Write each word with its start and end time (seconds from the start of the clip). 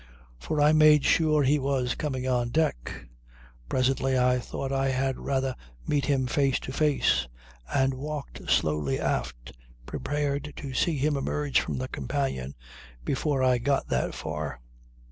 For 0.39 0.59
I 0.59 0.71
made 0.71 1.05
sure 1.05 1.43
he 1.43 1.59
was 1.59 1.93
coming 1.93 2.27
on 2.27 2.49
deck. 2.49 3.05
Presently 3.69 4.17
I 4.17 4.39
thought 4.39 4.71
I 4.71 4.89
had 4.89 5.19
rather 5.19 5.55
meet 5.85 6.05
him 6.07 6.25
face 6.25 6.59
to 6.61 6.73
face 6.73 7.27
and 7.71 7.93
I 7.93 7.97
walked 7.97 8.49
slowly 8.49 8.99
aft 8.99 9.53
prepared 9.85 10.53
to 10.55 10.73
see 10.73 10.97
him 10.97 11.15
emerge 11.15 11.61
from 11.61 11.77
the 11.77 11.87
companion 11.87 12.55
before 13.05 13.43
I 13.43 13.59
got 13.59 13.89
that 13.89 14.15
far. 14.15 14.59